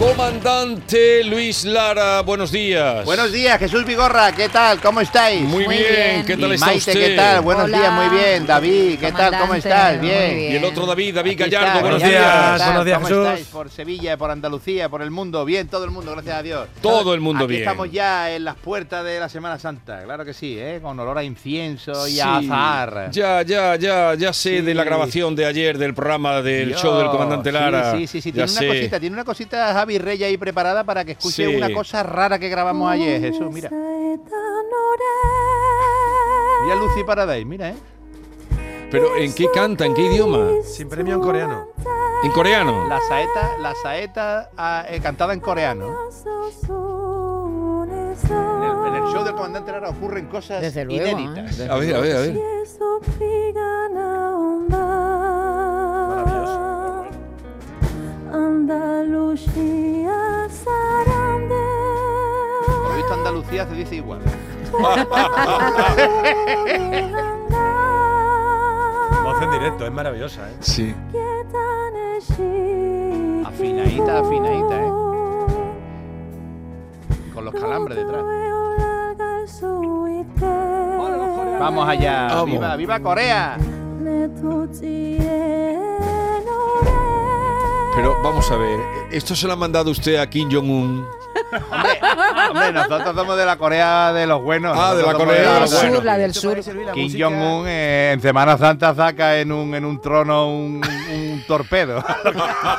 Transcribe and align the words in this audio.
Comandante 0.00 1.22
Luis 1.24 1.66
Lara, 1.66 2.22
buenos 2.22 2.50
días. 2.50 3.04
Buenos 3.04 3.30
días, 3.32 3.58
Jesús 3.58 3.84
Vigorra, 3.84 4.32
¿qué 4.32 4.48
tal? 4.48 4.80
¿Cómo 4.80 5.02
estáis? 5.02 5.42
Muy, 5.42 5.66
Muy 5.66 5.76
bien. 5.76 5.92
bien. 5.94 6.24
¿qué 6.24 6.36
tal 6.38 6.50
Y 6.52 6.54
está 6.54 6.66
Maite, 6.66 6.78
usted? 6.90 6.92
¿qué 7.06 7.16
tal? 7.16 7.40
Buenos 7.42 7.64
Hola. 7.64 7.78
días, 7.78 7.92
muy 7.92 8.08
bien. 8.18 8.46
David, 8.46 8.98
¿qué 8.98 9.12
tal? 9.12 9.38
¿Cómo 9.38 9.52
estás? 9.54 10.00
Bien. 10.00 10.36
bien. 10.36 10.52
Y 10.52 10.56
el 10.56 10.64
otro 10.64 10.86
David, 10.86 11.16
David 11.16 11.32
Aquí 11.32 11.50
Gallardo, 11.50 11.66
está, 11.66 11.80
buenos 11.82 12.02
días. 12.02 12.64
buenos 12.64 12.84
días, 12.86 12.96
¿Cómo 12.98 13.08
Jesús. 13.08 13.26
estáis? 13.26 13.46
Por 13.48 13.70
Sevilla, 13.70 14.16
por 14.16 14.30
Andalucía, 14.30 14.88
por 14.88 15.02
el 15.02 15.10
mundo. 15.10 15.44
Bien, 15.44 15.68
todo 15.68 15.84
el 15.84 15.90
mundo, 15.90 16.12
gracias 16.12 16.34
a 16.34 16.42
Dios. 16.42 16.66
Todo 16.80 17.12
el 17.12 17.20
mundo 17.20 17.44
Aquí 17.44 17.50
bien. 17.56 17.62
estamos 17.64 17.92
ya 17.92 18.34
en 18.34 18.44
las 18.44 18.56
puertas 18.56 19.04
de 19.04 19.20
la 19.20 19.28
Semana 19.28 19.58
Santa, 19.58 20.02
claro 20.04 20.24
que 20.24 20.32
sí, 20.32 20.56
¿eh? 20.58 20.80
con 20.80 20.98
olor 20.98 21.18
a 21.18 21.24
incienso 21.24 22.08
y 22.08 22.12
Sí, 22.12 22.20
a 22.20 22.38
azahar. 22.38 23.10
Ya, 23.10 23.42
ya, 23.42 23.76
ya, 23.76 24.14
ya 24.14 24.32
sé 24.32 24.60
Sí. 24.60 24.60
de 24.62 24.72
la 24.74 24.82
grabación 24.84 25.36
de 25.36 25.44
ayer 25.44 25.76
del 25.76 25.92
programa 25.92 26.40
del 26.40 26.68
Dios, 26.68 26.80
show 26.80 26.96
del 26.96 27.08
comandante 27.10 27.52
Lara. 27.52 27.92
Sí, 27.96 28.06
sí, 28.06 28.22
sí, 28.22 28.32
Ya 28.32 28.46
tiene 28.46 28.50
una 28.52 28.60
sé. 28.60 28.66
cosita, 28.66 28.98
tiene 29.00 29.14
una 29.14 29.24
cosita 29.24 29.74
Javi 29.74 29.89
Reyes 29.98 30.28
ahí 30.28 30.38
preparada 30.38 30.84
para 30.84 31.04
que 31.04 31.12
escuche 31.12 31.46
Sí. 31.46 31.56
una 31.56 31.72
cosa 31.72 32.02
rara 32.02 32.38
que 32.38 32.48
grabamos 32.48 32.90
ayer, 32.90 33.20
Jesús, 33.20 33.50
mira. 33.52 33.70
Mira 36.62 36.76
Lucy 36.76 37.04
Paradise, 37.04 37.44
mira, 37.44 37.70
¿eh? 37.70 37.74
Pero 38.90 39.16
¿en 39.16 39.32
qué 39.34 39.46
canta? 39.52 39.86
¿En 39.86 39.94
qué 39.94 40.02
idioma? 40.02 40.48
Sin 40.64 40.88
premio 40.88 41.14
en 41.14 41.20
coreano. 41.20 41.68
¿En 42.24 42.32
coreano? 42.32 42.86
La 42.88 43.00
saeta, 43.00 43.56
la 43.60 43.74
saeta 43.74 44.50
ah, 44.56 44.84
eh, 44.88 45.00
cantada 45.00 45.32
en 45.32 45.40
coreano. 45.40 45.86
En 48.28 48.62
el, 48.62 48.86
en 48.88 48.94
el 48.94 49.02
show 49.12 49.24
del 49.24 49.34
comandante 49.34 49.72
Lara 49.72 49.90
ocurren 49.90 50.26
cosas 50.26 50.60
Desde 50.60 50.84
luego, 50.84 51.04
¿eh? 51.04 51.10
inéditas. 51.10 51.56
Desde 51.56 51.72
A 51.72 51.76
ver, 51.76 51.94
a 51.94 52.00
ver, 52.00 52.16
a 52.16 52.20
ver. 52.20 52.34
Por 52.34 53.00
se 63.50 63.74
dice 63.74 63.96
igual. 63.96 64.20
Voz 69.24 69.42
en 69.42 69.50
directo, 69.50 69.84
es 69.86 69.92
maravillosa, 69.92 70.48
¿eh? 70.48 70.54
Sí. 70.60 70.94
Afinadita, 73.44 74.20
afinadita, 74.20 74.80
¿eh? 74.80 74.88
Con 77.34 77.44
los 77.44 77.54
calambres 77.54 77.98
detrás. 77.98 78.22
Vamos 81.58 81.88
allá. 81.88 82.28
Vamos. 82.28 82.46
¡Viva, 82.46 82.76
viva 82.76 83.00
Corea! 83.00 83.58
Pero 87.96 88.16
vamos 88.22 88.48
a 88.50 88.56
ver, 88.56 88.80
¿esto 89.10 89.34
se 89.36 89.46
lo 89.46 89.52
ha 89.52 89.56
mandado 89.56 89.90
usted 89.90 90.16
a 90.16 90.26
Kim 90.30 90.48
Jong-un? 90.50 91.04
Hombre, 91.70 91.99
hombre, 92.50 92.72
nosotros 92.72 93.14
somos 93.14 93.36
de 93.36 93.46
la 93.46 93.56
Corea 93.56 94.12
de 94.12 94.26
los 94.26 94.42
buenos. 94.42 94.76
Ah, 94.78 94.94
de 94.94 95.02
la 95.02 95.12
Corea 95.14 95.34
de 95.40 95.44
somos 95.44 95.60
los 95.60 95.70
sur, 95.70 95.80
buenos. 95.88 96.04
la 96.04 96.18
del 96.18 96.34
sur. 96.34 96.60
Kim 96.94 97.12
Jong-un 97.18 97.64
eh, 97.66 98.12
en 98.14 98.20
Semana 98.20 98.56
Santa 98.58 98.94
saca 98.94 99.38
en 99.38 99.52
un, 99.52 99.74
en 99.74 99.84
un 99.84 100.00
trono 100.00 100.48
un, 100.48 100.80
un 101.12 101.44
torpedo. 101.46 102.04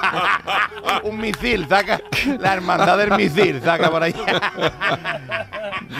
un 1.03 1.17
misil, 1.19 1.65
saca 1.67 2.01
la 2.39 2.53
hermandad 2.53 2.97
del 2.97 3.11
misil, 3.11 3.61
saca 3.63 3.89
por 3.89 4.03
ahí. 4.03 4.13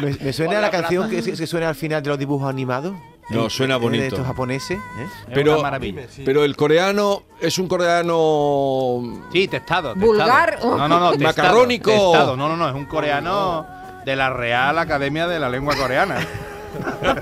Me, 0.02 0.14
me 0.20 0.34
suena 0.34 0.60
la 0.62 0.72
canción 0.72 1.10
que, 1.10 1.22
que 1.22 1.46
suena 1.48 1.70
al 1.70 1.76
final 1.76 2.02
de 2.02 2.10
los 2.10 2.18
dibujos 2.18 2.50
animados. 2.50 2.94
No, 3.32 3.48
Eh, 3.48 3.50
suena 3.50 3.78
bonito. 3.78 4.02
De 4.02 4.08
estos 4.10 4.26
japoneses. 4.26 4.78
¿eh? 4.80 4.82
Es 5.28 5.34
Pero- 5.34 5.54
una 5.54 5.62
maravilla. 5.64 6.04
Pero 6.26 6.44
el 6.44 6.56
coreano 6.56 7.24
es 7.40 7.58
un 7.60 7.68
coreano... 7.68 9.02
Sí, 9.32 9.48
testado. 9.48 9.94
testado. 9.94 9.96
Vulgar. 9.96 10.60
No, 10.64 10.88
no, 10.88 11.00
no. 11.00 11.12
testado, 11.18 11.24
Macarrónico. 11.48 11.92
testado. 11.92 12.38
No, 12.38 12.50
no, 12.50 12.58
no. 12.58 12.70
Es 12.70 12.76
un 12.76 12.86
coreano 12.86 13.66
de 14.06 14.16
la 14.16 14.30
Real 14.30 14.78
Academia 14.80 15.28
de 15.28 15.40
la 15.40 15.50
Lengua 15.50 15.76
Coreana. 15.76 16.18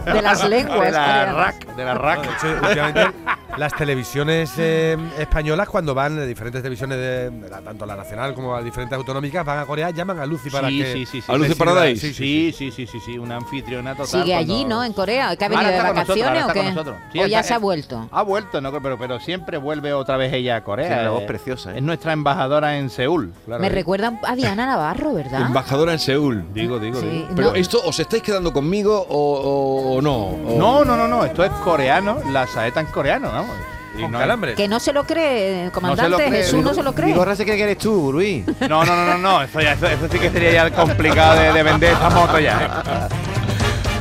De 0.06 0.22
las 0.22 0.48
lenguas. 0.48 0.80
De 0.86 0.92
la 0.92 1.02
coreanas. 1.02 1.36
RAC. 1.36 1.76
De 1.76 1.84
la 1.86 1.94
De 1.94 2.00
RAC. 2.00 2.20
hecho, 2.26 2.48
últimamente, 2.68 3.12
las 3.60 3.76
televisiones 3.76 4.52
eh, 4.58 4.98
españolas, 5.18 5.68
cuando 5.70 5.94
van 5.94 6.16
de 6.16 6.26
diferentes 6.26 6.62
televisiones, 6.62 6.98
de, 6.98 7.30
de 7.30 7.50
la- 7.50 7.62
tanto 7.62 7.86
la 7.86 7.96
nacional 7.96 8.34
como 8.34 8.56
las 8.56 8.64
diferentes 8.64 8.98
autonómicas, 8.98 9.46
van 9.46 9.60
a 9.60 9.66
Corea, 9.66 9.90
llaman 9.92 10.20
a 10.20 10.26
Lucy 10.26 10.50
para 10.50 10.70
Sí, 10.70 10.80
que. 10.80 10.94
sí, 10.94 11.06
sí, 11.06 11.22
sí. 11.22 11.32
¿A 11.32 11.36
Lucy 11.38 11.54
Paradise? 11.56 12.14
Sí, 12.14 12.52
sí, 12.56 12.72
sí, 12.72 12.88
sí, 12.88 13.00
sí. 13.06 13.18
Una 13.20 13.36
anfitriona 13.36 13.92
total. 13.96 14.08
Sigue 14.24 14.34
allí, 14.36 14.48
cuando- 14.64 14.76
¿no? 14.78 14.84
En 14.84 14.94
Corea. 14.94 15.36
¿Que 15.36 15.46
ha 15.46 15.48
Ahora 15.48 15.60
venido 15.60 15.72
de 15.72 15.76
está 15.78 15.88
con 15.90 15.96
nosotros, 15.98 16.26
ahora 16.28 16.40
vacaciones 16.42 16.50
o 16.50 16.54
qué? 16.54 16.60
con 16.60 16.76
nosotros. 16.76 16.96
Sí, 17.12 17.20
¿O 17.20 17.28
ya 17.28 17.40
está- 17.40 17.48
se 17.50 17.54
ha 17.54 17.58
vuelto? 17.60 18.10
Ha 18.12 18.22
vuelto, 18.24 18.62
no, 18.62 18.72
pero, 18.82 18.98
pero 18.98 19.20
siempre 19.20 19.58
vuelve 19.58 19.94
otra 19.94 20.18
vez 20.18 20.34
ella 20.34 20.56
a 20.58 20.64
Corea. 20.64 21.10
Voz 21.10 21.24
Eh, 21.24 21.26
preciosa, 21.28 21.74
¿eh? 21.74 21.78
Es 21.78 21.84
nuestra 21.84 22.14
embajadora 22.14 22.78
en 22.78 22.90
Seúl. 22.90 23.34
claro. 23.46 23.62
Me 23.62 23.70
recuerda 23.70 24.20
a 24.26 24.36
Diana 24.36 24.66
Navarro, 24.66 25.14
¿verdad? 25.14 25.42
Embajadora 25.42 25.92
en 25.94 26.00
Seúl. 26.00 26.46
Digo, 26.54 26.80
digo, 26.80 27.00
Sí, 27.02 27.08
digo. 27.08 27.28
Pero 27.36 27.50
no. 27.50 27.56
esto, 27.56 27.82
¿os 27.84 28.00
estáis 28.00 28.24
quedando 28.24 28.54
conmigo 28.54 29.06
o, 29.10 29.34
o- 29.34 29.98
o 29.98 30.02
no? 30.02 30.16
O- 30.28 30.58
No, 30.58 30.86
no, 30.86 30.96
no, 30.96 31.08
no. 31.08 31.26
Esto 31.26 31.44
es 31.44 31.52
coreano. 31.64 32.18
La 32.32 32.48
saeta 32.48 32.80
en 32.80 32.88
coreano, 32.88 33.30
vamos. 33.32 33.49
Y 33.98 34.02
Con 34.04 34.12
no- 34.12 34.20
calambres. 34.20 34.56
Que 34.56 34.68
no 34.68 34.80
se 34.80 34.94
lo 34.94 35.04
cree, 35.04 35.72
comandante 35.72 36.16
cree. 36.28 36.44
Jesús 36.44 36.64
no 36.64 36.74
se 36.74 36.84
lo 36.84 36.94
cree. 36.94 37.08
Vigorra 37.08 37.36
se 37.36 37.44
cree 37.44 37.58
que 37.58 37.64
eres 37.64 37.78
tú, 37.80 38.12
Luis. 38.14 38.46
No, 38.62 38.86
no, 38.86 38.96
no, 38.96 39.06
no, 39.06 39.18
no. 39.18 39.42
Eso, 39.42 39.60
ya- 39.62 39.74
eso, 39.74 39.88
eso 39.88 40.08
sí 40.12 40.20
que 40.20 40.30
sería 40.30 40.52
ya 40.52 40.70
complicado 40.72 41.40
de, 41.40 41.52
de 41.54 41.64
vender 41.64 41.94
esa 41.94 42.10
moto 42.10 42.40
ya. 42.40 43.10
¿eh? 43.12 43.29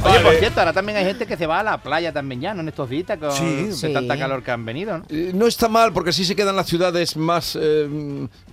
Oye, 0.04 0.20
por 0.20 0.34
cierto, 0.36 0.60
ahora 0.60 0.72
también 0.72 0.98
hay 0.98 1.04
gente 1.04 1.26
que 1.26 1.36
se 1.36 1.46
va 1.46 1.60
a 1.60 1.62
la 1.62 1.78
playa 1.78 2.12
también 2.12 2.40
ya, 2.40 2.54
¿no? 2.54 2.60
En 2.60 2.68
estos 2.68 2.88
días 2.88 3.04
con 3.18 3.32
Sí. 3.32 3.72
Sí. 3.72 3.92
tanta 3.92 4.16
calor 4.18 4.42
que 4.42 4.50
han 4.50 4.64
venido, 4.64 4.98
¿no? 4.98 5.04
Eh, 5.08 5.32
No 5.34 5.46
está 5.46 5.68
mal 5.68 5.92
porque 5.92 6.10
así 6.10 6.24
se 6.24 6.34
quedan 6.36 6.56
las 6.56 6.66
ciudades 6.66 7.16
más, 7.16 7.58
eh, 7.60 7.88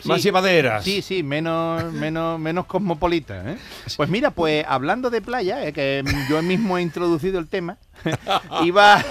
más 0.04 0.18
Sí. 0.22 0.24
llevaderas. 0.24 0.84
Sí, 0.84 1.02
sí, 1.02 1.24
menos, 1.24 1.92
menos, 1.94 2.40
menos 2.40 2.66
cosmopolita. 2.66 3.52
¿eh? 3.52 3.58
Pues 3.96 4.10
mira, 4.10 4.32
pues 4.32 4.66
hablando 4.68 5.10
de 5.10 5.22
playa, 5.22 5.66
eh, 5.66 5.74
que 5.74 6.04
yo 6.30 6.42
mismo 6.42 6.78
he 6.78 6.82
introducido 6.82 7.40
el 7.40 7.48
tema, 7.48 7.78
iba, 8.64 9.04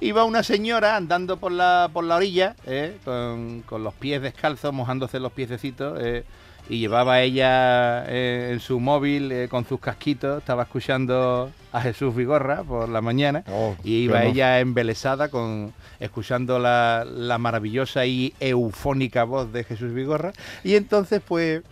iba 0.00 0.24
una 0.24 0.42
señora 0.42 0.96
andando 0.96 1.36
por 1.38 1.52
la, 1.52 1.88
por 1.92 2.04
la 2.04 2.16
orilla, 2.16 2.56
eh, 2.66 2.96
con, 3.04 3.62
con 3.62 3.84
los 3.84 3.94
pies 3.94 4.20
descalzos, 4.22 4.72
mojándose 4.72 5.18
los 5.20 5.32
piececitos, 5.32 5.98
eh, 6.02 6.24
y 6.70 6.78
llevaba 6.78 7.20
ella 7.20 8.04
eh, 8.06 8.50
en 8.52 8.60
su 8.60 8.78
móvil 8.78 9.32
eh, 9.32 9.48
con 9.48 9.66
sus 9.66 9.80
casquitos, 9.80 10.38
estaba 10.38 10.62
escuchando 10.62 11.50
a 11.72 11.80
Jesús 11.80 12.14
Vigorra 12.14 12.62
por 12.62 12.88
la 12.88 13.00
mañana, 13.00 13.42
Oh, 13.48 13.74
y 13.82 14.04
iba 14.04 14.22
ella 14.22 14.60
embelesada 14.60 15.28
con 15.30 15.72
escuchando 15.98 16.60
la, 16.60 17.04
la 17.04 17.38
maravillosa 17.38 18.06
y 18.06 18.34
eufónica 18.38 19.24
voz 19.24 19.52
de 19.52 19.64
Jesús 19.64 19.92
Vigorra. 19.92 20.32
Y 20.62 20.76
entonces 20.76 21.20
pues 21.26 21.62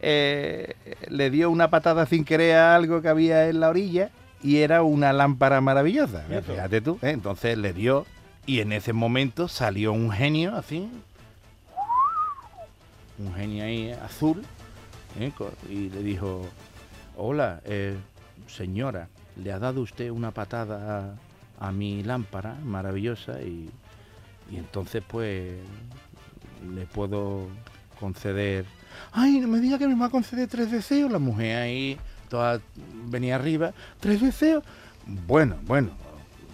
eh, 0.00 0.74
le 1.08 1.28
dio 1.28 1.50
una 1.50 1.68
patada 1.68 2.06
sin 2.06 2.24
querer 2.24 2.56
a 2.56 2.74
algo 2.74 3.02
que 3.02 3.08
había 3.08 3.48
en 3.50 3.60
la 3.60 3.68
orilla 3.68 4.08
y 4.42 4.58
era 4.58 4.82
una 4.82 5.12
lámpara 5.12 5.60
maravillosa. 5.60 6.24
Fíjate 6.46 6.80
tú 6.80 6.98
entonces 7.02 7.58
le 7.58 7.74
dio 7.74 8.06
y 8.46 8.60
en 8.60 8.72
ese 8.72 8.94
momento 8.94 9.46
salió 9.46 9.92
un 9.92 10.10
genio 10.10 10.56
así 10.56 10.88
un 13.18 13.34
genio 13.34 13.64
ahí 13.64 13.90
azul 13.90 14.42
¿eh? 15.18 15.32
y 15.68 15.90
le 15.90 16.02
dijo 16.02 16.42
hola 17.16 17.60
eh, 17.64 17.96
señora 18.46 19.08
le 19.36 19.52
ha 19.52 19.58
dado 19.58 19.82
usted 19.82 20.10
una 20.10 20.30
patada 20.30 21.16
a, 21.60 21.68
a 21.68 21.72
mi 21.72 22.02
lámpara 22.02 22.54
maravillosa 22.64 23.40
y, 23.42 23.70
y 24.50 24.56
entonces 24.56 25.02
pues 25.06 25.52
le 26.74 26.86
puedo 26.86 27.46
conceder 28.00 28.64
ay 29.12 29.40
no 29.40 29.48
me 29.48 29.60
diga 29.60 29.78
que 29.78 29.88
me 29.88 29.94
va 29.94 30.06
a 30.06 30.10
conceder 30.10 30.48
tres 30.48 30.70
deseos 30.70 31.10
la 31.10 31.18
mujer 31.18 31.56
ahí 31.62 31.98
toda 32.28 32.60
venía 33.06 33.36
arriba 33.36 33.72
tres 34.00 34.20
deseos 34.20 34.62
bueno 35.26 35.56
bueno 35.66 35.90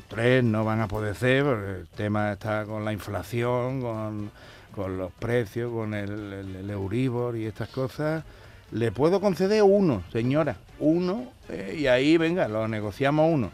tres 0.09 0.45
no 0.45 0.65
van 0.65 0.81
a 0.81 0.89
poder 0.89 1.15
ser 1.15 1.45
porque 1.45 1.71
el 1.81 1.89
tema 1.89 2.33
está 2.33 2.65
con 2.65 2.85
la 2.85 2.93
inflación 2.93 3.81
con, 3.81 4.31
con 4.75 4.99
los 4.99 5.13
precios 5.13 5.73
con 5.73 5.95
el, 5.95 6.71
Euribor 6.71 7.37
y 7.37 7.47
estas 7.47 7.69
cosas 7.69 8.25
le 8.71 8.93
puedo 8.93 9.21
conceder 9.21 9.63
uno 9.63 10.03
señora 10.13 10.57
uno 10.79 11.33
eh, 11.49 11.77
y 11.79 11.87
ahí 11.87 12.17
venga 12.17 12.49
lo 12.49 12.67
negociamos 12.69 13.33
uno 13.33 13.51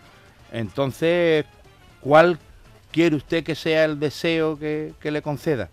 entonces 0.53 1.45
¿cuál 2.01 2.39
quiere 2.91 3.17
usted 3.17 3.45
que 3.45 3.55
sea 3.55 3.85
el 3.85 3.99
deseo 3.99 4.59
que, 4.59 4.95
que 5.01 5.11
le 5.11 5.23
conceda? 5.23 5.69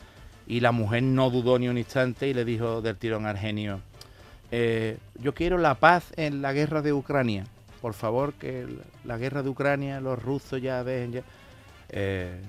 Y 0.45 0.59
la 0.61 0.71
mujer 0.71 1.03
no 1.03 1.29
dudó 1.29 1.59
ni 1.59 1.67
un 1.67 1.77
instante 1.77 2.27
y 2.27 2.33
le 2.33 2.45
dijo 2.45 2.81
del 2.81 2.95
tirón 2.95 3.25
al 3.25 3.37
genio, 3.37 3.81
eh, 4.51 4.97
yo 5.19 5.33
quiero 5.33 5.57
la 5.57 5.75
paz 5.75 6.13
en 6.15 6.41
la 6.41 6.53
guerra 6.53 6.81
de 6.81 6.93
Ucrania. 6.93 7.45
Por 7.81 7.93
favor, 7.93 8.33
que 8.33 8.65
la 9.03 9.17
guerra 9.17 9.43
de 9.43 9.49
Ucrania, 9.49 9.99
los 9.99 10.21
rusos 10.21 10.61
ya 10.61 10.83
dejen 10.83 11.11
ya. 11.11 11.21
Eh, 11.89 12.39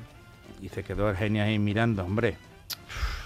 y 0.63 0.69
se 0.69 0.83
quedó 0.83 1.11
el 1.11 1.17
ahí 1.41 1.59
mirando, 1.59 2.05
hombre, 2.05 2.37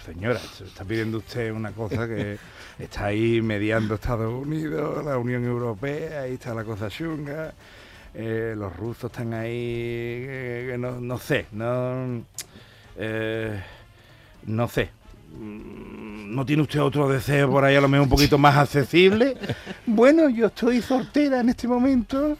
señora, 0.04 0.38
se 0.38 0.64
está 0.64 0.84
pidiendo 0.84 1.18
usted 1.18 1.52
una 1.52 1.72
cosa 1.72 2.06
que 2.06 2.38
está 2.78 3.06
ahí 3.06 3.40
mediando 3.40 3.94
Estados 3.94 4.32
Unidos, 4.32 5.04
la 5.04 5.18
Unión 5.18 5.44
Europea, 5.44 6.22
ahí 6.22 6.34
está 6.34 6.54
la 6.54 6.64
cosa 6.64 6.88
chunga. 6.88 7.54
eh, 8.14 8.54
los 8.56 8.76
rusos 8.76 9.10
están 9.10 9.32
ahí, 9.32 9.50
eh, 9.54 10.76
no, 10.78 11.00
no 11.00 11.18
sé, 11.18 11.46
no, 11.52 12.22
eh, 12.96 13.62
no 14.46 14.68
sé. 14.68 14.90
¿No 16.32 16.46
tiene 16.46 16.62
usted 16.62 16.80
otro 16.80 17.10
deseo 17.10 17.50
por 17.50 17.62
ahí 17.62 17.76
a 17.76 17.80
lo 17.82 17.88
mejor 17.88 18.04
un 18.04 18.08
poquito 18.08 18.38
más 18.38 18.56
accesible? 18.56 19.36
Bueno, 19.84 20.30
yo 20.30 20.46
estoy 20.46 20.80
soltera 20.80 21.40
en 21.40 21.50
este 21.50 21.68
momento 21.68 22.38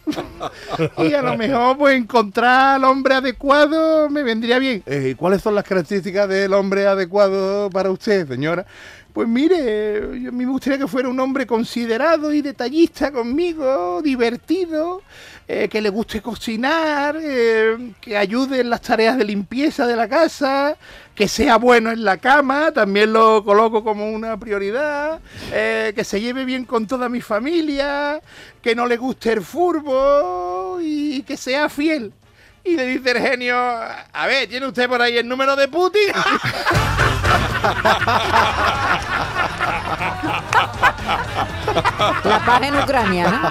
y 0.97 1.13
a 1.13 1.21
lo 1.21 1.37
mejor 1.37 1.77
pues 1.77 1.99
encontrar 1.99 2.77
al 2.77 2.85
hombre 2.85 3.17
adecuado 3.17 4.09
me 4.09 4.23
vendría 4.23 4.59
bien. 4.59 4.83
Eh, 4.87 5.11
¿y 5.11 5.15
¿Cuáles 5.15 5.43
son 5.43 5.55
las 5.55 5.65
características 5.65 6.27
del 6.27 6.55
hombre 6.55 6.87
adecuado 6.87 7.69
para 7.69 7.91
usted, 7.91 8.27
señora? 8.27 8.65
Pues 9.13 9.29
mire, 9.29 9.99
a 9.99 10.31
mí 10.31 10.47
me 10.47 10.53
gustaría 10.53 10.79
que 10.79 10.87
fuera 10.87 11.09
un 11.09 11.21
hombre 11.21 11.47
considerado 11.47 12.33
y 12.33 12.41
detallista 12.41 13.13
conmigo, 13.13 14.01
divertido, 14.01 15.03
eh, 15.47 15.69
que 15.69 15.83
le 15.83 15.91
guste 15.91 16.23
cocinar, 16.23 17.19
eh, 17.21 17.93
que 18.01 18.17
ayude 18.17 18.61
en 18.61 18.71
las 18.71 18.81
tareas 18.81 19.19
de 19.19 19.25
limpieza 19.25 19.87
de 19.87 19.97
la 19.97 20.09
casa, 20.09 20.79
que 21.15 21.29
sea 21.29 21.57
bueno 21.57 21.91
en 21.91 22.05
la 22.05 22.17
cama, 22.17 22.73
también 22.73 23.13
lo 23.13 23.45
coloco 23.45 23.85
como 23.85 24.11
una 24.11 24.39
prioridad, 24.39 25.21
eh, 25.53 25.93
que 25.95 26.05
se 26.05 26.19
lleve 26.19 26.47
bien 26.47 26.65
con 26.65 26.87
toda 26.87 27.11
mi 27.11 27.21
familia, 27.21 28.19
que 28.63 28.75
no 28.75 28.87
le 28.87 28.97
guste 28.97 29.33
el 29.33 29.43
furbo 29.43 30.79
y 30.81 31.23
que 31.25 31.37
sea 31.37 31.69
fiel. 31.69 32.15
Y 32.65 32.77
le 32.77 32.87
dice 32.87 33.11
el 33.11 33.19
genio, 33.19 33.57
a 33.59 34.27
ver, 34.27 34.49
¿tiene 34.49 34.69
usted 34.69 34.89
por 34.89 35.03
ahí 35.03 35.19
el 35.19 35.29
número 35.29 35.55
de 35.55 35.69
Putin? 35.69 36.13
La 42.25 42.43
paz 42.45 42.63
en 42.63 42.75
Ucrania, 42.77 43.31
¿no? 43.31 43.49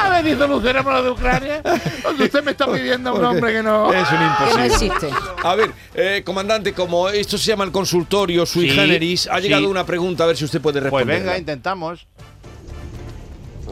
A 0.00 0.20
ver, 0.22 0.36
por 0.38 0.48
lo 0.92 1.02
de 1.02 1.10
Ucrania. 1.10 1.62
O 1.64 2.12
sea, 2.16 2.24
usted 2.26 2.44
me 2.44 2.50
está 2.52 2.66
pidiendo 2.70 3.10
a 3.10 3.12
un 3.14 3.24
hombre 3.24 3.52
que 3.52 3.62
no... 3.62 3.92
Es 3.92 4.10
un 4.10 4.18
Que 4.18 4.24
no 4.24 4.26
imposible. 4.26 4.66
existe. 4.66 5.10
A 5.42 5.54
ver, 5.54 5.70
eh, 5.94 6.22
comandante, 6.24 6.72
como 6.72 7.08
esto 7.08 7.38
se 7.38 7.46
llama 7.46 7.64
el 7.64 7.72
consultorio 7.72 8.46
sui 8.46 8.68
Sí, 8.70 8.76
generis, 8.76 9.28
ha 9.28 9.36
sí. 9.36 9.42
llegado 9.42 9.68
una 9.68 9.84
pregunta, 9.84 10.24
a 10.24 10.26
ver 10.28 10.36
si 10.36 10.44
usted 10.44 10.60
puede 10.60 10.80
Pues 10.80 10.92
responder. 10.92 11.20
venga, 11.20 11.38
intentamos. 11.38 12.06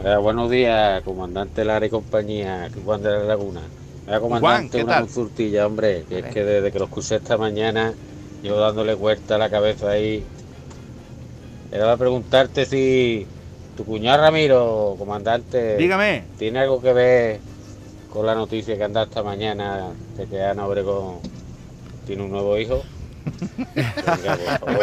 Eh, 0.03 0.15
buenos 0.17 0.49
días, 0.49 1.01
comandante 1.03 1.63
Lara 1.63 1.85
y 1.85 1.89
compañía, 1.89 2.69
Juan 2.83 3.01
de 3.03 3.11
la 3.11 3.19
Laguna. 3.23 3.61
Mira, 4.05 4.19
comandante, 4.19 4.47
Juan, 4.57 4.69
¿qué 4.69 4.83
una 4.83 4.93
tal? 4.95 5.03
consultilla, 5.03 5.65
hombre, 5.65 6.03
que 6.09 6.19
es 6.19 6.25
que 6.25 6.43
desde 6.43 6.71
que 6.71 6.79
lo 6.79 6.85
escuché 6.85 7.15
esta 7.15 7.37
mañana, 7.37 7.93
llevo 8.43 8.57
dándole 8.57 8.93
vuelta 8.93 9.35
a 9.35 9.37
la 9.39 9.49
cabeza 9.49 9.89
ahí. 9.89 10.23
Era 11.71 11.85
para 11.85 11.97
preguntarte 11.97 12.65
si 12.65 13.25
tu 13.75 13.85
cuñado 13.85 14.21
Ramiro, 14.21 14.95
comandante, 14.99 15.77
Dígame. 15.77 16.25
¿tiene 16.37 16.59
algo 16.59 16.79
que 16.79 16.93
ver 16.93 17.39
con 18.11 18.27
la 18.27 18.35
noticia 18.35 18.77
que 18.77 18.83
anda 18.83 19.03
esta 19.03 19.23
mañana 19.23 19.87
de 20.15 20.27
que 20.27 20.43
Ana 20.43 20.67
Obregón 20.67 21.17
tiene 22.05 22.21
un 22.21 22.31
nuevo 22.31 22.55
hijo? 22.59 22.83
Venga, 23.73 24.37
favor. 24.59 24.75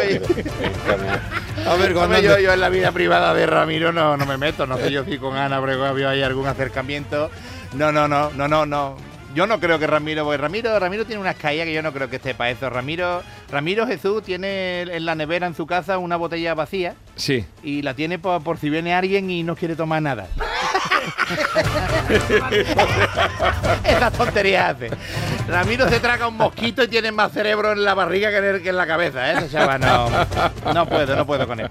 A 1.65 1.75
ver, 1.75 1.93
comandante. 1.93 2.23
yo, 2.27 2.39
yo 2.39 2.53
en 2.53 2.59
la 2.59 2.69
vida 2.69 2.91
privada 2.91 3.33
de 3.33 3.45
Ramiro 3.45 3.93
no, 3.93 4.17
no 4.17 4.25
me 4.25 4.37
meto. 4.37 4.65
No 4.65 4.77
sé 4.77 4.91
yo 4.91 5.05
si 5.05 5.17
con 5.17 5.37
Ana 5.37 5.59
Obregón 5.59 5.87
había 5.87 6.09
ahí 6.09 6.23
algún 6.23 6.47
acercamiento. 6.47 7.29
No, 7.75 7.91
no, 7.91 8.07
no, 8.07 8.31
no, 8.31 8.47
no, 8.47 8.65
no. 8.65 9.10
Yo 9.33 9.47
no 9.47 9.59
creo 9.61 9.79
que 9.79 9.87
Ramiro, 9.87 10.23
porque 10.25 10.37
Ramiro, 10.37 10.77
Ramiro 10.77 11.05
tiene 11.05 11.21
unas 11.21 11.35
caídas 11.37 11.65
que 11.65 11.73
yo 11.73 11.81
no 11.81 11.93
creo 11.93 12.09
que 12.09 12.17
esté 12.17 12.35
para 12.35 12.49
eso. 12.51 12.69
Ramiro, 12.69 13.23
Ramiro 13.49 13.87
Jesús 13.87 14.21
tiene 14.23 14.81
en 14.81 15.05
la 15.05 15.15
nevera 15.15 15.47
en 15.47 15.55
su 15.55 15.65
casa 15.65 15.97
una 15.97 16.17
botella 16.17 16.53
vacía 16.53 16.95
Sí. 17.15 17.45
y 17.63 17.81
la 17.81 17.93
tiene 17.93 18.19
por, 18.19 18.43
por 18.43 18.57
si 18.57 18.69
viene 18.69 18.93
alguien 18.93 19.29
y 19.29 19.43
no 19.43 19.55
quiere 19.55 19.75
tomar 19.77 20.01
nada. 20.01 20.27
Esas 23.85 24.13
tonterías 24.13 24.75
hace. 24.75 24.89
Ramiro 25.47 25.87
se 25.89 25.99
traga 25.99 26.27
un 26.27 26.37
mosquito 26.37 26.83
y 26.83 26.87
tiene 26.87 27.11
más 27.11 27.31
cerebro 27.31 27.71
en 27.71 27.83
la 27.83 27.93
barriga 27.93 28.29
que 28.29 28.37
en, 28.37 28.45
el- 28.45 28.61
que 28.61 28.69
en 28.69 28.77
la 28.77 28.87
cabeza, 28.87 29.31
¿eh? 29.31 29.35
Ese 29.37 29.49
chaval 29.49 29.81
no, 29.81 30.09
no 30.73 30.85
puedo, 30.87 31.15
no 31.15 31.25
puedo 31.25 31.47
con 31.47 31.59
él. 31.59 31.67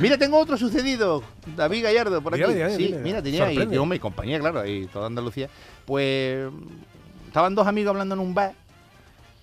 Mira, 0.00 0.16
tengo 0.16 0.38
otro 0.38 0.56
sucedido, 0.56 1.22
David 1.56 1.84
Gallardo, 1.84 2.22
por 2.22 2.34
aquí. 2.34 2.44
Dígame, 2.52 2.76
sí, 2.76 2.94
mira, 3.02 3.22
tenía 3.22 3.46
Sorprende. 3.46 3.74
yo 3.74 3.84
mi 3.84 3.98
compañía, 3.98 4.38
claro, 4.38 4.64
y 4.66 4.86
toda 4.86 5.06
Andalucía. 5.06 5.48
Pues 5.84 6.50
estaban 7.26 7.54
dos 7.54 7.66
amigos 7.66 7.90
hablando 7.90 8.14
en 8.14 8.20
un 8.20 8.34
bar 8.34 8.54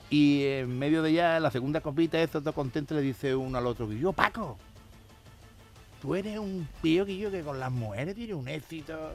y 0.09 0.45
en 0.45 0.77
medio 0.77 1.01
de 1.01 1.13
ya 1.13 1.39
la 1.39 1.51
segunda 1.51 1.81
copita, 1.81 2.21
esto 2.21 2.41
todo 2.41 2.53
contento, 2.53 2.95
le 2.95 3.01
dice 3.01 3.35
uno 3.35 3.57
al 3.57 3.67
otro, 3.67 3.91
yo, 3.91 4.13
Paco, 4.13 4.57
tú 6.01 6.15
eres 6.15 6.37
un 6.39 6.67
tío 6.81 7.05
que 7.05 7.17
yo 7.17 7.31
que 7.31 7.41
con 7.41 7.59
las 7.59 7.71
mujeres 7.71 8.15
tiene 8.15 8.33
un 8.33 8.47
éxito. 8.47 9.13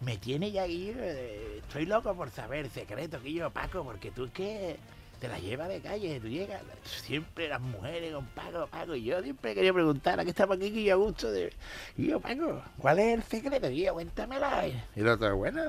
Me 0.00 0.16
tiene 0.16 0.50
ya 0.50 0.62
aquí, 0.62 0.92
eh, 0.96 1.58
estoy 1.58 1.84
loco 1.84 2.14
por 2.14 2.30
saber 2.30 2.70
secreto 2.70 3.20
que 3.20 3.34
yo, 3.34 3.50
Paco, 3.50 3.84
porque 3.84 4.10
tú 4.10 4.24
es 4.24 4.30
que 4.32 4.76
te 5.20 5.28
la 5.28 5.38
llevas 5.38 5.68
de 5.68 5.80
calle, 5.80 6.18
tú 6.18 6.28
llegas, 6.28 6.62
siempre 6.82 7.46
las 7.46 7.60
mujeres 7.60 8.14
con 8.14 8.24
Paco, 8.28 8.66
Paco, 8.68 8.94
y 8.94 9.04
yo 9.04 9.22
siempre 9.22 9.54
quería 9.54 9.72
preguntar, 9.72 10.18
¿a 10.18 10.24
qué 10.24 10.30
estamos 10.30 10.56
aquí 10.56 10.82
yo 10.82 10.94
a 10.94 10.96
gusto 10.96 11.30
de... 11.30 11.52
Y 11.98 12.06
yo, 12.06 12.20
Paco, 12.20 12.62
¿cuál 12.78 13.00
es 13.00 13.18
el 13.18 13.22
secreto? 13.24 13.68
Y 13.68 13.84
yo, 13.84 13.92
cuéntamela. 13.92 14.66
Y 14.66 14.82
el 14.96 15.08
otro, 15.08 15.36
bueno, 15.36 15.62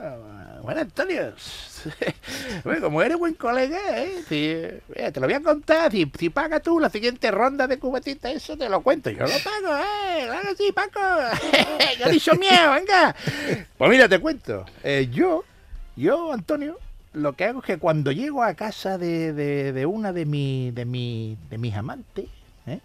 bueno, 0.64 0.80
Antonio, 0.80 1.34
bueno, 2.64 2.82
como 2.82 3.02
eres 3.02 3.18
buen 3.18 3.34
colega, 3.34 3.78
¿eh? 3.98 4.82
Te 5.12 5.20
lo 5.20 5.28
voy 5.28 5.36
a 5.36 5.42
contar, 5.42 5.92
si, 5.92 6.10
si 6.18 6.30
pagas 6.30 6.62
tú 6.62 6.80
la 6.80 6.90
siguiente 6.90 7.30
ronda 7.30 7.68
de 7.68 7.78
cubetita, 7.78 8.32
eso 8.32 8.58
te 8.58 8.70
lo 8.70 8.82
cuento, 8.82 9.10
yo 9.10 9.26
lo 9.26 9.28
pago, 9.44 9.76
¿eh? 9.78 10.28
Claro 10.28 10.56
sí, 10.58 10.72
Paco, 10.72 11.00
yo 12.00 12.06
he 12.06 12.12
dicho 12.12 12.34
miedo, 12.36 12.72
venga. 12.72 13.14
Pues 13.78 13.92
mira, 13.92 14.08
te 14.08 14.20
cuento, 14.20 14.66
eh, 14.82 15.10
yo, 15.12 15.44
yo, 15.98 16.32
Antonio, 16.32 16.78
lo 17.14 17.34
que 17.34 17.46
hago 17.46 17.60
es 17.60 17.66
que 17.66 17.78
cuando 17.78 18.12
llego 18.12 18.44
a 18.44 18.54
casa 18.54 18.98
de, 18.98 19.34
de- 19.34 19.86
una 19.86 20.14
de, 20.14 20.26
mi, 20.26 20.72
de, 20.72 20.86
mi, 20.86 21.38
de 21.50 21.58
mis 21.58 21.76
amantes, 21.76 22.26
¿eh? 22.68 22.80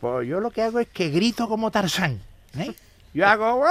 pues 0.00 0.26
yo 0.28 0.40
lo 0.40 0.50
que 0.50 0.62
hago 0.62 0.78
es 0.80 0.88
que 0.88 1.10
grito 1.10 1.48
como 1.48 1.70
Tarzán. 1.70 2.20
¿eh? 2.58 2.74
Yo 3.12 3.26
hago... 3.26 3.64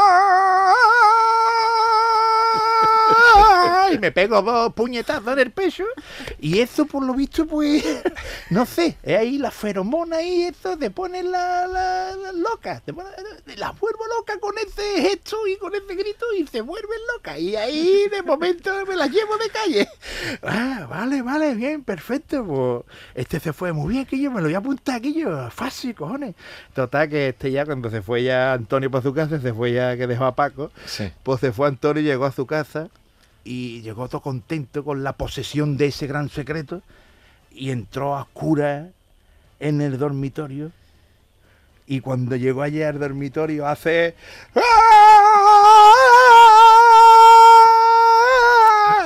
Y 3.91 3.99
me 3.99 4.11
pego 4.11 4.41
dos 4.41 4.73
puñetazos 4.73 5.33
en 5.33 5.39
el 5.39 5.51
pecho. 5.51 5.85
Y 6.39 6.59
eso, 6.59 6.85
por 6.85 7.03
lo 7.03 7.13
visto, 7.13 7.45
pues. 7.45 7.83
No 8.49 8.65
sé. 8.65 8.97
Es 9.03 9.17
ahí 9.17 9.37
la 9.37 9.51
feromona 9.51 10.21
y 10.21 10.43
eso 10.43 10.77
te 10.77 10.91
pone 10.91 11.23
la, 11.23 11.65
la, 11.67 12.15
la 12.15 12.31
loca. 12.31 12.81
Te 12.85 12.93
pone, 12.93 13.09
la 13.57 13.71
vuelvo 13.71 14.03
loca 14.17 14.39
con 14.39 14.53
ese 14.57 15.01
gesto 15.01 15.47
y 15.47 15.57
con 15.57 15.73
ese 15.73 15.95
grito 15.95 16.25
y 16.37 16.45
se 16.47 16.61
vuelven 16.61 16.99
loca. 17.15 17.37
Y 17.37 17.55
ahí 17.55 18.07
de 18.09 18.21
momento 18.21 18.71
me 18.87 18.95
las 18.95 19.09
llevo 19.09 19.37
de 19.37 19.49
calle. 19.49 19.87
Ah, 20.43 20.87
vale, 20.89 21.21
vale, 21.21 21.55
bien, 21.55 21.83
perfecto. 21.83 22.45
Pues 22.45 22.97
este 23.15 23.39
se 23.39 23.53
fue 23.53 23.73
muy 23.73 23.93
bien, 23.93 24.05
que 24.05 24.19
yo 24.19 24.31
me 24.31 24.41
lo 24.41 24.47
voy 24.47 24.55
a 24.55 24.59
apuntar 24.59 24.95
aquí 24.95 25.13
yo. 25.13 25.49
Fácil, 25.49 25.95
cojones. 25.95 26.35
Total, 26.73 27.09
que 27.09 27.29
este 27.29 27.51
ya, 27.51 27.65
cuando 27.65 27.89
se 27.89 28.01
fue 28.01 28.23
ya 28.23 28.53
Antonio 28.53 28.91
para 28.91 29.03
su 29.03 29.13
casa, 29.13 29.39
se 29.39 29.53
fue 29.53 29.73
ya 29.73 29.97
que 29.97 30.07
dejó 30.07 30.25
a 30.25 30.35
Paco. 30.35 30.71
Sí. 30.85 31.11
Pues 31.23 31.39
se 31.39 31.51
fue 31.51 31.67
Antonio 31.67 32.01
y 32.01 32.05
llegó 32.05 32.25
a 32.25 32.31
su 32.31 32.45
casa 32.45 32.89
y 33.43 33.81
llegó 33.81 34.07
todo 34.07 34.21
contento 34.21 34.83
con 34.83 35.03
la 35.03 35.13
posesión 35.13 35.77
de 35.77 35.87
ese 35.87 36.07
gran 36.07 36.29
secreto 36.29 36.81
y 37.51 37.71
entró 37.71 38.15
a 38.15 38.21
oscuras 38.21 38.89
en 39.59 39.81
el 39.81 39.97
dormitorio 39.97 40.71
y 41.85 41.99
cuando 41.99 42.35
llegó 42.35 42.61
allí 42.61 42.81
al 42.81 42.99
dormitorio 42.99 43.67
hace 43.67 44.15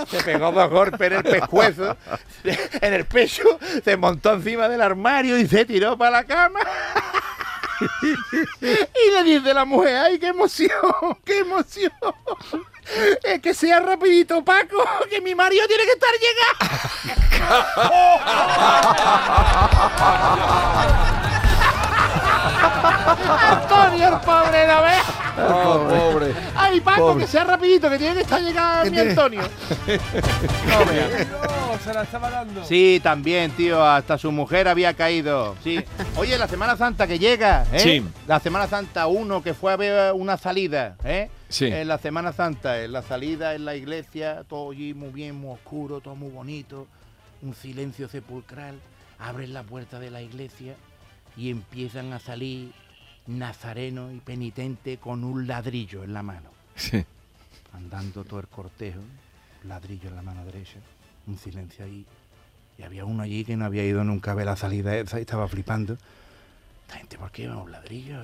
se 0.08 0.24
pegó 0.24 0.52
dos 0.52 0.70
golpes 0.70 1.02
en 1.02 1.14
el 1.14 1.24
pescuezo 1.24 1.98
en 2.82 2.94
el 2.94 3.06
pecho 3.06 3.44
se 3.84 3.98
montó 3.98 4.34
encima 4.34 4.70
del 4.70 4.82
armario 4.82 5.38
y 5.38 5.48
se 5.48 5.66
tiró 5.66 5.98
para 5.98 6.12
la 6.12 6.24
cama 6.24 6.60
y 8.62 9.12
le 9.14 9.24
dice 9.24 9.54
la 9.54 9.66
mujer, 9.66 9.98
¡ay, 9.98 10.20
qué 10.20 10.28
emoción! 10.28 10.72
¡Qué 11.24 11.40
emoción! 11.40 11.92
Es 13.24 13.42
que 13.42 13.54
sea 13.54 13.80
rapidito, 13.80 14.44
Paco, 14.44 14.78
que 15.10 15.22
mi 15.22 15.34
marido 15.36 15.66
tiene 15.68 15.84
que 15.84 15.92
estar 15.92 16.10
llegando. 16.20 17.38
Antonio, 23.50 24.08
el 24.08 24.20
pobre, 24.22 24.68
¿no 24.68 24.82
ves? 24.84 25.04
Oh, 25.38 25.88
pobre. 25.88 26.34
¡Ay, 26.56 26.82
Paco, 26.82 27.08
Pobre. 27.14 27.26
que 27.26 27.32
sea 27.32 27.44
rapidito, 27.44 27.90
que 27.90 27.98
tiene 27.98 28.16
que 28.16 28.22
estar 28.22 28.42
llegando 28.42 28.92
mi 28.92 29.00
Antonio! 29.00 29.42
No, 30.68 30.86
se 31.88 31.94
la 31.94 32.04
estaba 32.04 32.30
dando. 32.30 32.66
Sí, 32.66 33.00
también, 33.02 33.52
tío, 33.52 33.84
hasta 33.84 34.18
su 34.18 34.32
mujer 34.32 34.68
había 34.68 34.94
caído. 34.94 35.56
Sí. 35.64 35.80
Oye, 36.18 36.38
la 36.38 36.48
Semana 36.48 36.76
Santa 36.76 37.08
que 37.08 37.18
llega, 37.18 37.66
¿eh? 37.72 37.80
Sí. 37.80 38.06
La 38.28 38.40
Semana 38.40 38.68
Santa 38.68 39.08
uno 39.08 39.42
que 39.42 39.54
fue 39.54 39.72
a 39.72 39.78
ver 39.78 40.14
una 40.14 40.38
salida, 40.38 40.98
¿eh? 41.04 41.30
Sí. 41.50 41.66
En 41.66 41.88
la 41.88 41.98
Semana 41.98 42.34
Santa, 42.34 42.84
en 42.84 42.92
la 42.92 43.02
salida 43.02 43.56
en 43.56 43.64
la 43.64 43.76
iglesia, 43.76 44.44
todo 44.48 44.72
allí 44.72 44.94
muy 44.94 45.10
bien, 45.10 45.36
muy 45.36 45.54
oscuro, 45.54 46.02
todo 46.02 46.16
muy 46.16 46.30
bonito, 46.30 46.88
un 47.42 47.56
silencio 47.56 48.10
sepulcral. 48.10 48.76
Abren 49.20 49.54
la 49.54 49.64
puerta 49.64 50.00
de 50.00 50.12
la 50.12 50.22
iglesia 50.22 50.76
y 51.36 51.50
empiezan 51.50 52.14
a 52.14 52.20
salir 52.20 52.72
nazarenos 53.26 54.14
y 54.14 54.20
penitentes 54.20 55.00
con 55.00 55.24
un 55.24 55.48
ladrillo 55.48 56.04
en 56.04 56.14
la 56.14 56.22
mano. 56.22 56.50
Sí. 56.76 57.04
andando 57.74 58.24
todo 58.24 58.40
el 58.40 58.48
cortejo, 58.48 59.00
ladrillo 59.64 60.10
en 60.10 60.16
la 60.16 60.22
mano 60.22 60.46
derecha, 60.46 60.80
un 61.28 61.38
silencio 61.38 61.86
ahí. 61.86 62.06
Y 62.78 62.84
había 62.84 63.06
uno 63.06 63.24
allí 63.24 63.44
que 63.44 63.58
no 63.58 63.66
había 63.66 63.84
ido 63.84 64.04
nunca 64.04 64.32
a 64.32 64.36
ver 64.36 64.46
la 64.46 64.56
salida 64.56 64.96
esa 64.96 65.20
y 65.20 65.22
estaba 65.22 65.48
flipando. 65.48 65.98
Esta 66.84 67.00
gente, 67.00 67.18
¿por 67.18 67.32
qué 67.32 67.44
lleva 67.44 67.58
un 67.58 67.72
ladrillo? 67.72 68.20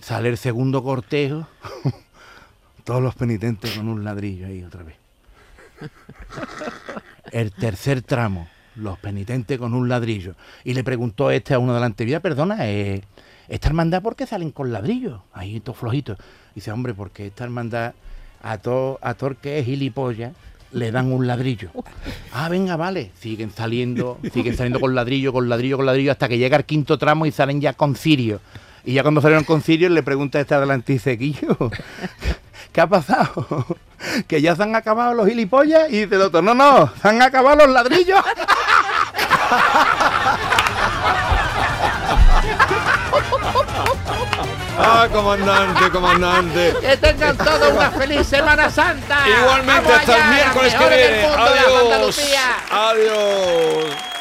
Sale 0.00 0.28
el 0.28 0.36
segundo 0.36 0.82
cortejo, 0.82 1.46
todos 2.84 3.02
los 3.02 3.14
penitentes 3.14 3.76
con 3.76 3.88
un 3.88 4.04
ladrillo 4.04 4.46
ahí 4.46 4.62
otra 4.62 4.82
vez. 4.82 4.96
El 7.30 7.52
tercer 7.52 8.02
tramo, 8.02 8.48
los 8.74 8.98
penitentes 8.98 9.58
con 9.58 9.74
un 9.74 9.88
ladrillo. 9.88 10.34
Y 10.64 10.74
le 10.74 10.84
preguntó 10.84 11.30
este 11.30 11.54
a 11.54 11.58
uno 11.58 11.72
delante, 11.72 12.04
mira, 12.04 12.20
perdona, 12.20 12.68
eh, 12.68 13.02
¿esta 13.48 13.68
hermandad 13.68 14.02
por 14.02 14.16
qué 14.16 14.26
salen 14.26 14.50
con 14.50 14.72
ladrillos? 14.72 15.20
Ahí, 15.32 15.60
todos 15.60 15.78
flojitos. 15.78 16.18
Dice, 16.54 16.72
hombre, 16.72 16.94
porque 16.94 17.28
esta 17.28 17.44
hermandad 17.44 17.94
a 18.42 18.58
todo 18.58 18.98
a 19.00 19.14
que 19.40 19.58
es 19.58 19.64
gilipollas 19.64 20.34
le 20.72 20.90
dan 20.90 21.12
un 21.12 21.26
ladrillo. 21.26 21.70
Ah, 22.32 22.48
venga, 22.48 22.76
vale. 22.76 23.12
Siguen 23.20 23.50
saliendo, 23.50 24.18
siguen 24.32 24.56
saliendo 24.56 24.80
con 24.80 24.94
ladrillo, 24.94 25.32
con 25.32 25.48
ladrillo, 25.48 25.76
con 25.76 25.86
ladrillo, 25.86 26.12
hasta 26.12 26.28
que 26.28 26.38
llega 26.38 26.56
el 26.56 26.64
quinto 26.64 26.98
tramo 26.98 27.26
y 27.26 27.32
salen 27.32 27.60
ya 27.60 27.72
con 27.72 27.94
cirio. 27.96 28.40
Y 28.84 28.92
ya 28.94 29.02
cuando 29.02 29.20
salieron 29.20 29.44
con 29.44 29.62
cirio 29.62 29.88
le 29.88 30.02
pregunta 30.02 30.38
a 30.38 30.42
este 30.42 30.92
dice, 30.92 31.16
Guillo, 31.16 31.56
¿qué 32.72 32.80
ha 32.80 32.86
pasado? 32.86 33.66
Que 34.28 34.42
ya 34.42 34.54
se 34.54 34.62
han 34.62 34.76
acabado 34.76 35.14
los 35.14 35.26
gilipollas 35.26 35.88
y 35.88 36.02
dice 36.02 36.16
el 36.16 36.20
otro, 36.20 36.42
no, 36.42 36.52
no, 36.52 36.92
se 37.00 37.08
han 37.08 37.22
acabado 37.22 37.64
los 37.64 37.70
ladrillos. 37.70 38.20
Ah, 44.78 45.08
comandante, 45.12 45.90
comandante. 45.90 46.74
Que 46.80 46.96
tengan 46.96 47.36
todos 47.36 47.72
una 47.72 47.90
feliz 47.90 48.26
Semana 48.26 48.70
Santa. 48.70 49.18
Igualmente 49.28 49.82
Vamos 49.82 50.00
hasta 50.00 50.16
el 50.16 50.34
miércoles 50.34 50.74
que 50.74 50.88
viene. 50.88 51.26
Adiós. 51.26 52.18
Adiós. 52.70 54.13